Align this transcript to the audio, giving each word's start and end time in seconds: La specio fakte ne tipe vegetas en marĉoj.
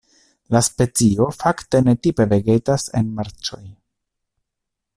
La 0.53 0.61
specio 0.67 1.27
fakte 1.41 1.81
ne 1.89 1.95
tipe 2.07 2.27
vegetas 2.31 2.87
en 3.01 3.13
marĉoj. 3.21 3.63